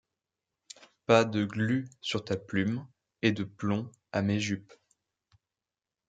Pas 1.05 1.25
de 1.25 1.45
glu 1.45 1.87
sur 2.01 2.25
ta 2.25 2.35
plume 2.35 2.87
et 3.21 3.31
de 3.31 3.43
plomb 3.43 3.91
à 4.11 4.23
mes 4.23 4.39
jupes. 4.39 4.73